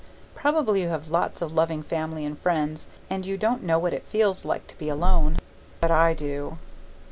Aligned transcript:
Probably 0.33 0.81
you 0.81 0.89
have 0.89 1.11
lots 1.11 1.43
of 1.43 1.53
loving 1.53 1.83
family 1.83 2.25
and 2.25 2.35
friends, 2.39 2.87
and 3.07 3.23
you 3.23 3.37
don't 3.37 3.61
know 3.61 3.77
what 3.77 3.93
it 3.93 4.01
feels 4.03 4.43
like 4.43 4.65
to 4.69 4.77
be 4.79 4.89
alone. 4.89 5.37
But 5.79 5.91
I 5.91 6.15
do. 6.15 6.57